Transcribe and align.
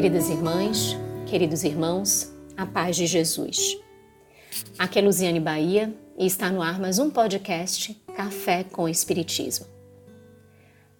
Queridas 0.00 0.30
irmãs, 0.30 0.96
queridos 1.26 1.62
irmãos, 1.62 2.34
a 2.56 2.64
paz 2.64 2.96
de 2.96 3.06
Jesus. 3.06 3.78
Aqui 4.78 4.98
é 4.98 5.02
Luziane 5.02 5.38
Bahia 5.38 5.94
e 6.16 6.24
está 6.24 6.50
no 6.50 6.62
ar 6.62 6.80
mais 6.80 6.98
um 6.98 7.10
podcast 7.10 7.92
Café 8.16 8.64
com 8.64 8.88
Espiritismo. 8.88 9.66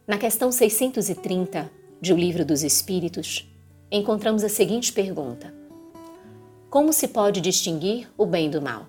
Na 0.07 0.19
questão 0.19 0.53
630 0.53 1.71
de 1.99 2.13
O 2.13 2.17
Livro 2.17 2.45
dos 2.45 2.63
Espíritos, 2.63 3.51
encontramos 3.91 4.45
a 4.45 4.51
seguinte 4.51 4.93
pergunta: 4.93 5.51
Como 6.69 6.93
se 6.93 7.09
pode 7.09 7.41
distinguir 7.41 8.07
o 8.19 8.27
bem 8.27 8.51
do 8.51 8.61
mal? 8.61 8.87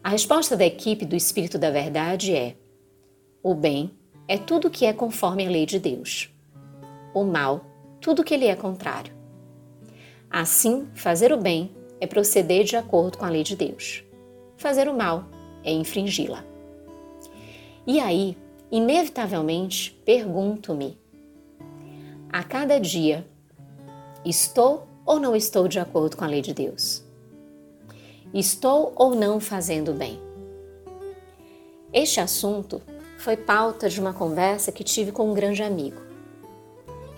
A 0.00 0.10
resposta 0.10 0.56
da 0.56 0.64
equipe 0.64 1.04
do 1.04 1.16
Espírito 1.16 1.58
da 1.58 1.72
Verdade 1.72 2.36
é: 2.36 2.54
O 3.42 3.52
bem 3.52 3.90
é 4.28 4.38
tudo 4.38 4.70
que 4.70 4.86
é 4.86 4.92
conforme 4.92 5.44
a 5.44 5.50
lei 5.50 5.66
de 5.66 5.80
Deus. 5.80 6.32
O 7.12 7.24
mal 7.24 7.67
tudo 8.08 8.24
que 8.24 8.38
lhe 8.38 8.46
é 8.46 8.56
contrário. 8.56 9.12
Assim, 10.30 10.88
fazer 10.94 11.30
o 11.30 11.36
bem 11.36 11.76
é 12.00 12.06
proceder 12.06 12.64
de 12.64 12.74
acordo 12.74 13.18
com 13.18 13.26
a 13.26 13.28
lei 13.28 13.42
de 13.42 13.54
Deus. 13.54 14.02
Fazer 14.56 14.88
o 14.88 14.96
mal 14.96 15.26
é 15.62 15.70
infringi-la. 15.70 16.42
E 17.86 18.00
aí, 18.00 18.34
inevitavelmente, 18.72 19.92
pergunto-me: 20.06 20.98
a 22.32 22.42
cada 22.42 22.80
dia, 22.80 23.28
estou 24.24 24.88
ou 25.04 25.20
não 25.20 25.36
estou 25.36 25.68
de 25.68 25.78
acordo 25.78 26.16
com 26.16 26.24
a 26.24 26.28
lei 26.28 26.40
de 26.40 26.54
Deus? 26.54 27.04
Estou 28.32 28.94
ou 28.96 29.14
não 29.14 29.38
fazendo 29.38 29.92
bem? 29.92 30.18
Este 31.92 32.20
assunto 32.20 32.80
foi 33.18 33.36
pauta 33.36 33.86
de 33.86 34.00
uma 34.00 34.14
conversa 34.14 34.72
que 34.72 34.82
tive 34.82 35.12
com 35.12 35.30
um 35.30 35.34
grande 35.34 35.62
amigo. 35.62 36.07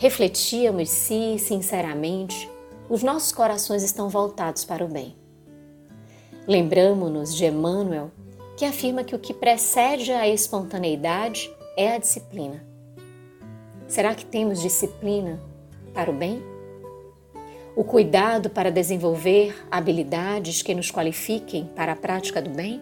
Refletíamos 0.00 0.88
se, 0.88 1.38
sinceramente, 1.38 2.48
os 2.88 3.02
nossos 3.02 3.32
corações 3.32 3.82
estão 3.82 4.08
voltados 4.08 4.64
para 4.64 4.82
o 4.82 4.88
bem. 4.88 5.14
Lembramos-nos 6.48 7.36
de 7.36 7.44
Emmanuel, 7.44 8.10
que 8.56 8.64
afirma 8.64 9.04
que 9.04 9.14
o 9.14 9.18
que 9.18 9.34
precede 9.34 10.10
a 10.10 10.26
espontaneidade 10.26 11.54
é 11.76 11.92
a 11.92 11.98
disciplina. 11.98 12.64
Será 13.86 14.14
que 14.14 14.24
temos 14.24 14.62
disciplina 14.62 15.38
para 15.92 16.10
o 16.10 16.14
bem? 16.14 16.42
O 17.76 17.84
cuidado 17.84 18.48
para 18.48 18.72
desenvolver 18.72 19.54
habilidades 19.70 20.62
que 20.62 20.74
nos 20.74 20.90
qualifiquem 20.90 21.66
para 21.76 21.92
a 21.92 21.96
prática 21.96 22.40
do 22.40 22.48
bem? 22.48 22.80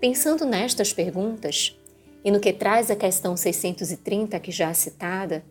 Pensando 0.00 0.46
nestas 0.46 0.94
perguntas, 0.94 1.78
e 2.24 2.30
no 2.30 2.40
que 2.40 2.52
traz 2.52 2.90
a 2.90 2.96
questão 2.96 3.36
630 3.36 4.38
que 4.40 4.52
já 4.52 4.72
citada, 4.74 5.44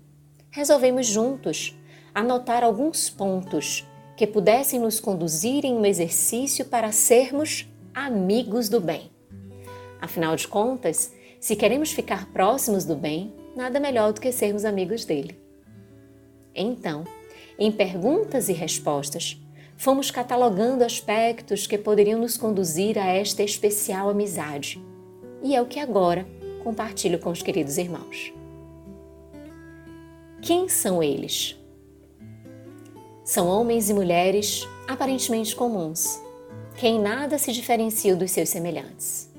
resolvemos 0.52 1.08
juntos 1.08 1.76
anotar 2.14 2.64
alguns 2.64 3.10
pontos 3.10 3.88
que 4.16 4.28
pudessem 4.28 4.80
nos 4.80 5.00
conduzir 5.00 5.66
em 5.66 5.74
um 5.74 5.86
exercício 5.86 6.66
para 6.66 6.92
sermos 6.92 7.68
amigos 7.94 8.70
do 8.70 8.80
bem. 8.80 9.10
Afinal 10.02 10.36
de 10.36 10.48
contas, 10.48 11.14
se 11.40 11.56
queremos 11.56 11.92
ficar 11.92 12.32
próximos 12.32 12.86
do 12.86 12.96
bem, 12.96 13.34
nada 13.56 13.80
melhor 13.80 14.14
do 14.14 14.22
que 14.22 14.32
sermos 14.32 14.66
amigos 14.66 15.06
dele. 15.06 15.40
Então, 16.54 17.06
em 17.58 17.72
perguntas 17.72 18.50
e 18.50 18.54
respostas, 18.54 19.42
fomos 19.78 20.12
catalogando 20.12 20.84
aspectos 20.84 21.66
que 21.66 21.78
poderiam 21.78 22.20
nos 22.20 22.38
conduzir 22.38 22.98
a 22.98 23.06
esta 23.08 23.44
especial 23.44 24.10
amizade. 24.10 24.82
E 25.42 25.56
é 25.56 25.62
o 25.62 25.66
que 25.66 25.80
agora 25.80 26.28
compartilho 26.60 27.20
com 27.20 27.32
os 27.32 27.42
queridos 27.42 27.78
irmãos. 27.78 28.34
Quem 30.42 30.70
são 30.70 31.04
eles? 31.04 31.58
São 33.24 33.48
homens 33.48 33.90
e 33.90 33.94
mulheres 33.94 34.68
aparentemente 34.88 35.56
comuns, 35.56 36.22
que 36.78 36.88
em 36.88 37.00
nada 37.00 37.38
se 37.38 37.52
diferenciam 37.52 38.18
dos 38.18 38.32
seus 38.32 38.50
semelhantes. 38.50 39.30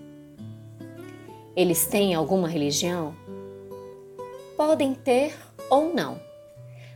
Eles 1.56 1.86
têm 1.86 2.14
alguma 2.14 2.48
religião? 2.48 3.14
Podem 4.56 4.94
ter 4.94 5.34
ou 5.70 5.92
não, 5.92 6.20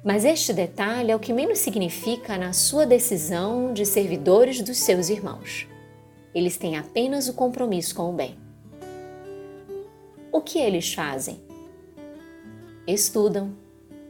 mas 0.04 0.24
este 0.24 0.52
detalhe 0.52 1.10
é 1.10 1.16
o 1.16 1.20
que 1.20 1.32
menos 1.32 1.58
significa 1.58 2.36
na 2.36 2.52
sua 2.52 2.84
decisão 2.84 3.72
de 3.72 3.86
servidores 3.86 4.60
dos 4.60 4.78
seus 4.78 5.08
irmãos. 5.08 5.66
Eles 6.34 6.56
têm 6.56 6.76
apenas 6.76 7.28
o 7.28 7.34
compromisso 7.34 7.94
com 7.94 8.10
o 8.10 8.12
bem 8.12 8.43
o 10.34 10.40
que 10.40 10.58
eles 10.58 10.92
fazem? 10.92 11.40
Estudam, 12.88 13.52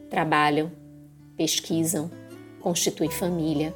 trabalham, 0.09 0.73
pesquisam, 1.37 2.11
constituem 2.63 3.11
família, 3.11 3.75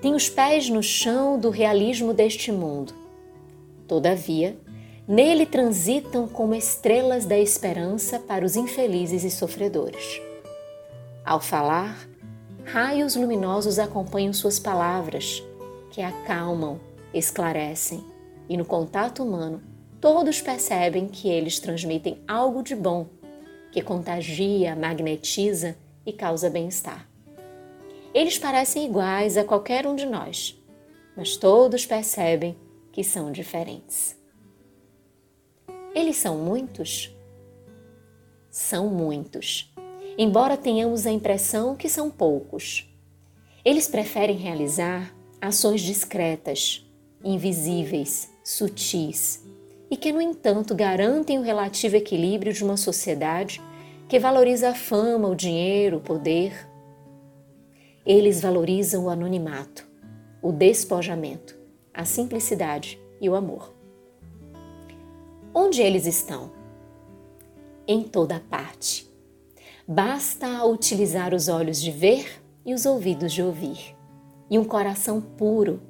têm 0.00 0.14
os 0.14 0.30
pés 0.30 0.70
no 0.70 0.82
chão 0.82 1.38
do 1.38 1.50
realismo 1.50 2.14
deste 2.14 2.50
mundo. 2.50 2.94
Todavia, 3.86 4.56
nele 5.06 5.44
transitam 5.44 6.26
como 6.26 6.54
estrelas 6.54 7.26
da 7.26 7.38
esperança 7.38 8.18
para 8.18 8.42
os 8.42 8.56
infelizes 8.56 9.22
e 9.22 9.30
sofredores. 9.30 10.18
Ao 11.22 11.42
falar, 11.42 12.08
raios 12.64 13.16
luminosos 13.16 13.78
acompanham 13.78 14.32
suas 14.32 14.58
palavras, 14.58 15.42
que 15.90 16.00
acalmam, 16.00 16.80
esclarecem 17.12 18.02
e, 18.48 18.56
no 18.56 18.64
contato 18.64 19.22
humano, 19.22 19.69
todos 20.00 20.40
percebem 20.40 21.06
que 21.06 21.28
eles 21.28 21.60
transmitem 21.60 22.18
algo 22.26 22.62
de 22.62 22.74
bom, 22.74 23.08
que 23.70 23.82
contagia, 23.82 24.74
magnetiza 24.74 25.76
e 26.04 26.12
causa 26.12 26.48
bem-estar. 26.48 27.08
Eles 28.12 28.38
parecem 28.38 28.86
iguais 28.86 29.36
a 29.36 29.44
qualquer 29.44 29.86
um 29.86 29.94
de 29.94 30.06
nós, 30.06 30.60
mas 31.16 31.36
todos 31.36 31.86
percebem 31.86 32.56
que 32.90 33.04
são 33.04 33.30
diferentes. 33.30 34.18
Eles 35.94 36.16
são 36.16 36.38
muitos? 36.38 37.14
São 38.50 38.88
muitos, 38.88 39.72
embora 40.18 40.56
tenhamos 40.56 41.06
a 41.06 41.10
impressão 41.12 41.76
que 41.76 41.88
são 41.88 42.10
poucos. 42.10 42.88
Eles 43.64 43.86
preferem 43.86 44.36
realizar 44.36 45.14
ações 45.40 45.82
discretas, 45.82 46.84
invisíveis, 47.22 48.30
sutis, 48.42 49.44
e 49.90 49.96
que, 49.96 50.12
no 50.12 50.20
entanto, 50.20 50.74
garantem 50.74 51.38
o 51.38 51.42
relativo 51.42 51.96
equilíbrio 51.96 52.52
de 52.52 52.62
uma 52.62 52.76
sociedade 52.76 53.60
que 54.08 54.18
valoriza 54.18 54.70
a 54.70 54.74
fama, 54.74 55.28
o 55.28 55.34
dinheiro, 55.34 55.96
o 55.96 56.00
poder. 56.00 56.68
Eles 58.06 58.40
valorizam 58.40 59.04
o 59.04 59.10
anonimato, 59.10 59.86
o 60.40 60.52
despojamento, 60.52 61.58
a 61.92 62.04
simplicidade 62.04 63.00
e 63.20 63.28
o 63.28 63.34
amor. 63.34 63.74
Onde 65.52 65.82
eles 65.82 66.06
estão? 66.06 66.52
Em 67.86 68.02
toda 68.04 68.40
parte. 68.48 69.10
Basta 69.86 70.64
utilizar 70.64 71.34
os 71.34 71.48
olhos 71.48 71.82
de 71.82 71.90
ver 71.90 72.40
e 72.64 72.72
os 72.72 72.86
ouvidos 72.86 73.32
de 73.32 73.42
ouvir, 73.42 73.96
e 74.48 74.56
um 74.56 74.64
coração 74.64 75.20
puro, 75.20 75.80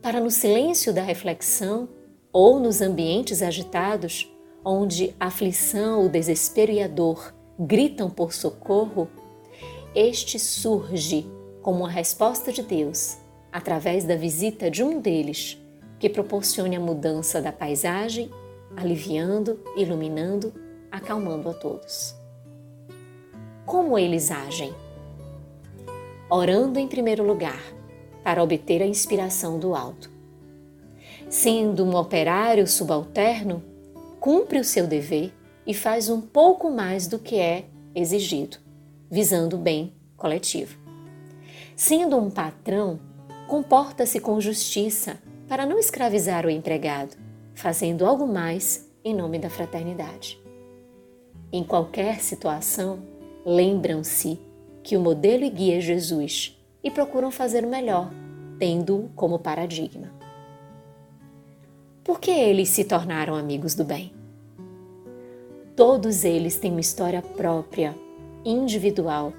para 0.00 0.20
no 0.20 0.30
silêncio 0.30 0.92
da 0.92 1.02
reflexão 1.02 1.88
ou 2.32 2.58
nos 2.58 2.80
ambientes 2.80 3.42
agitados, 3.42 4.32
onde 4.64 5.14
a 5.20 5.26
aflição, 5.26 6.06
o 6.06 6.08
desespero 6.08 6.72
e 6.72 6.80
a 6.80 6.88
dor 6.88 7.34
gritam 7.58 8.08
por 8.08 8.32
socorro, 8.32 9.08
este 9.94 10.38
surge 10.38 11.26
como 11.60 11.80
uma 11.80 11.90
resposta 11.90 12.50
de 12.50 12.62
Deus 12.62 13.18
através 13.52 14.04
da 14.04 14.16
visita 14.16 14.70
de 14.70 14.82
um 14.82 14.98
deles, 14.98 15.58
que 15.98 16.08
proporcione 16.08 16.74
a 16.74 16.80
mudança 16.80 17.40
da 17.40 17.52
paisagem, 17.52 18.30
aliviando, 18.74 19.60
iluminando, 19.76 20.52
acalmando 20.90 21.50
a 21.50 21.54
todos. 21.54 22.14
Como 23.66 23.98
eles 23.98 24.30
agem? 24.30 24.74
Orando 26.30 26.78
em 26.78 26.88
primeiro 26.88 27.22
lugar, 27.22 27.62
para 28.24 28.42
obter 28.42 28.80
a 28.80 28.86
inspiração 28.86 29.58
do 29.58 29.74
alto 29.74 30.11
sendo 31.32 31.82
um 31.82 31.96
operário 31.96 32.66
subalterno, 32.66 33.64
cumpre 34.20 34.60
o 34.60 34.64
seu 34.64 34.86
dever 34.86 35.32
e 35.66 35.72
faz 35.72 36.10
um 36.10 36.20
pouco 36.20 36.70
mais 36.70 37.06
do 37.06 37.18
que 37.18 37.36
é 37.36 37.64
exigido, 37.94 38.58
visando 39.10 39.56
o 39.56 39.58
bem 39.58 39.94
coletivo. 40.14 40.78
Sendo 41.74 42.18
um 42.18 42.28
patrão, 42.28 43.00
comporta-se 43.48 44.20
com 44.20 44.38
justiça 44.42 45.18
para 45.48 45.64
não 45.64 45.78
escravizar 45.78 46.44
o 46.44 46.50
empregado, 46.50 47.16
fazendo 47.54 48.04
algo 48.04 48.26
mais 48.26 48.86
em 49.02 49.14
nome 49.14 49.38
da 49.38 49.48
fraternidade. 49.48 50.38
Em 51.50 51.64
qualquer 51.64 52.20
situação, 52.20 52.98
lembram-se 53.42 54.38
que 54.82 54.98
o 54.98 55.00
modelo 55.00 55.44
e 55.44 55.50
guia 55.50 55.78
é 55.78 55.80
Jesus 55.80 56.62
e 56.84 56.90
procuram 56.90 57.30
fazer 57.30 57.64
o 57.64 57.70
melhor, 57.70 58.10
tendo-o 58.58 59.08
como 59.16 59.38
paradigma. 59.38 60.21
Por 62.04 62.18
que 62.18 62.32
eles 62.32 62.68
se 62.68 62.82
tornaram 62.82 63.36
amigos 63.36 63.76
do 63.76 63.84
bem? 63.84 64.12
Todos 65.76 66.24
eles 66.24 66.56
têm 66.56 66.72
uma 66.72 66.80
história 66.80 67.22
própria, 67.22 67.94
individual, 68.44 69.32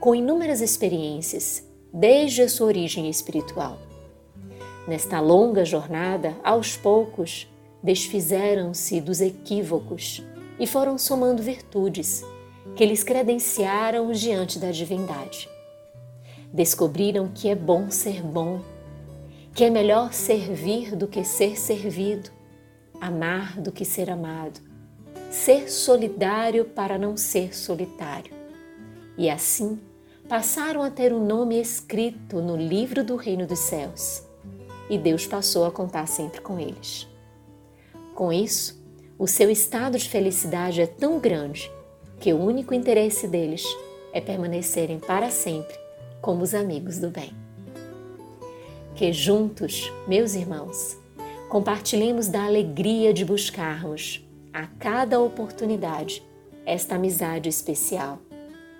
com 0.00 0.16
inúmeras 0.16 0.60
experiências 0.60 1.64
desde 1.92 2.42
a 2.42 2.48
sua 2.48 2.66
origem 2.66 3.08
espiritual. 3.08 3.78
Nesta 4.88 5.20
longa 5.20 5.64
jornada, 5.64 6.36
aos 6.42 6.76
poucos, 6.76 7.46
desfizeram-se 7.80 9.00
dos 9.00 9.20
equívocos 9.20 10.20
e 10.58 10.66
foram 10.66 10.98
somando 10.98 11.40
virtudes 11.40 12.24
que 12.74 12.84
lhes 12.84 13.04
credenciaram 13.04 14.10
diante 14.10 14.58
da 14.58 14.72
divindade. 14.72 15.48
Descobriram 16.52 17.28
que 17.32 17.48
é 17.48 17.54
bom 17.54 17.92
ser 17.92 18.22
bom, 18.22 18.60
que 19.58 19.64
é 19.64 19.70
melhor 19.70 20.12
servir 20.12 20.94
do 20.94 21.08
que 21.08 21.24
ser 21.24 21.58
servido, 21.58 22.30
amar 23.00 23.60
do 23.60 23.72
que 23.72 23.84
ser 23.84 24.08
amado, 24.08 24.60
ser 25.32 25.68
solidário 25.68 26.64
para 26.64 26.96
não 26.96 27.16
ser 27.16 27.56
solitário. 27.56 28.32
E 29.16 29.28
assim 29.28 29.80
passaram 30.28 30.80
a 30.80 30.90
ter 30.92 31.12
o 31.12 31.16
um 31.16 31.26
nome 31.26 31.60
escrito 31.60 32.40
no 32.40 32.56
livro 32.56 33.02
do 33.02 33.16
Reino 33.16 33.48
dos 33.48 33.58
Céus. 33.58 34.22
E 34.88 34.96
Deus 34.96 35.26
passou 35.26 35.64
a 35.64 35.72
contar 35.72 36.06
sempre 36.06 36.40
com 36.40 36.60
eles. 36.60 37.08
Com 38.14 38.32
isso, 38.32 38.80
o 39.18 39.26
seu 39.26 39.50
estado 39.50 39.98
de 39.98 40.08
felicidade 40.08 40.80
é 40.80 40.86
tão 40.86 41.18
grande 41.18 41.68
que 42.20 42.32
o 42.32 42.40
único 42.40 42.74
interesse 42.74 43.26
deles 43.26 43.64
é 44.12 44.20
permanecerem 44.20 45.00
para 45.00 45.32
sempre 45.32 45.76
como 46.22 46.44
os 46.44 46.54
amigos 46.54 46.98
do 47.00 47.10
bem. 47.10 47.47
Que 48.98 49.12
juntos, 49.12 49.92
meus 50.08 50.34
irmãos, 50.34 50.98
compartilhemos 51.48 52.26
da 52.26 52.44
alegria 52.44 53.14
de 53.14 53.24
buscarmos, 53.24 54.28
a 54.52 54.66
cada 54.66 55.20
oportunidade, 55.20 56.20
esta 56.66 56.96
amizade 56.96 57.48
especial, 57.48 58.18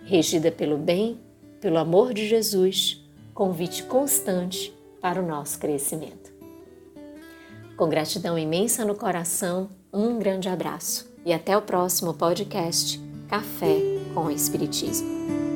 regida 0.04 0.50
pelo 0.50 0.76
bem, 0.76 1.20
pelo 1.60 1.78
amor 1.78 2.12
de 2.12 2.26
Jesus, 2.26 3.00
convite 3.32 3.84
constante 3.84 4.76
para 5.00 5.22
o 5.22 5.24
nosso 5.24 5.56
crescimento. 5.60 6.32
Com 7.76 7.88
gratidão 7.88 8.36
imensa 8.36 8.84
no 8.84 8.96
coração, 8.96 9.68
um 9.92 10.18
grande 10.18 10.48
abraço 10.48 11.14
e 11.24 11.32
até 11.32 11.56
o 11.56 11.62
próximo 11.62 12.12
podcast 12.12 13.00
Café 13.28 13.76
com 14.12 14.24
o 14.24 14.30
Espiritismo. 14.32 15.47